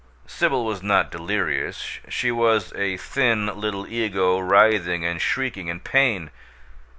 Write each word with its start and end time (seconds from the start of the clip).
Sibyl 0.25 0.65
was 0.65 0.81
not 0.81 1.11
delirious 1.11 1.99
she 2.09 2.31
was 2.31 2.73
a 2.73 2.97
thin 2.97 3.45
little 3.55 3.85
ego 3.85 4.39
writhing 4.39 5.05
and 5.05 5.21
shrieking 5.21 5.67
in 5.67 5.79
pain. 5.79 6.31